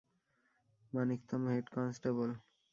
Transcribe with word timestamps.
Manickam, 0.93 1.41
head 1.47 1.65
constable. 1.75 2.29